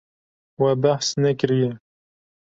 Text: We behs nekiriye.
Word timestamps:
We 0.61 0.69
behs 0.83 1.07
nekiriye. 1.21 1.69